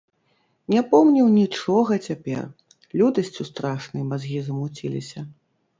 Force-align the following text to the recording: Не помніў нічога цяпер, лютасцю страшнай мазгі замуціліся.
Не 0.73 0.81
помніў 0.93 1.27
нічога 1.33 1.93
цяпер, 2.07 2.43
лютасцю 3.03 3.41
страшнай 3.53 4.03
мазгі 4.13 4.39
замуціліся. 4.51 5.19